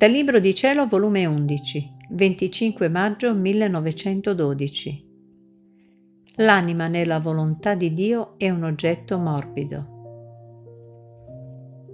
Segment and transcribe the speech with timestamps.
[0.00, 5.08] Dal Libro di Cielo, volume 11, 25 maggio 1912.
[6.36, 9.88] L'anima nella volontà di Dio è un oggetto morbido.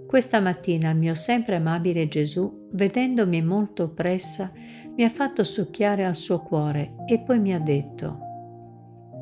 [0.06, 4.52] Questa mattina il mio sempre amabile Gesù, vedendomi molto oppressa,
[4.94, 8.18] mi ha fatto succhiare al suo cuore e poi mi ha detto,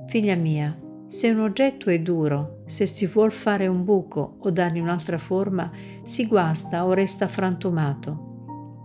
[0.09, 4.79] Figlia mia, se un oggetto è duro, se si vuol fare un buco o dargli
[4.79, 5.71] un'altra forma,
[6.03, 8.33] si guasta o resta frantumato.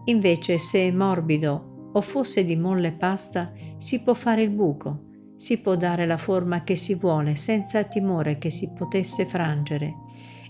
[0.09, 5.05] Invece se è morbido o fosse di molle pasta, si può fare il buco,
[5.37, 9.95] si può dare la forma che si vuole senza timore che si potesse frangere.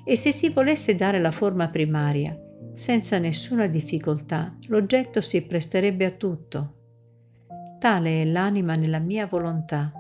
[0.04, 2.38] E se si volesse dare la forma primaria,
[2.74, 6.74] senza nessuna difficoltà, l'oggetto si presterebbe a tutto.
[7.80, 9.94] Tale è l'anima nella mia volontà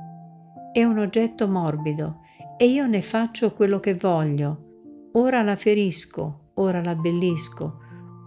[0.71, 2.19] è un oggetto morbido
[2.57, 5.09] e io ne faccio quello che voglio.
[5.13, 7.79] Ora la ferisco, ora la abbellisco,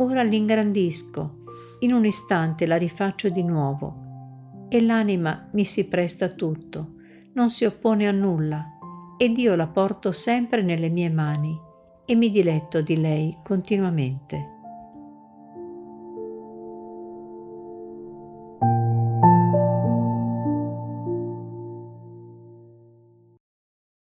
[0.03, 1.39] ora l'ingrandisco,
[1.81, 4.67] in un istante la rifaccio di nuovo.
[4.69, 6.95] E l'anima mi si presta a tutto,
[7.35, 8.79] non si oppone a nulla,
[9.17, 11.57] ed io la porto sempre nelle mie mani
[12.05, 14.62] e mi diletto di lei continuamente.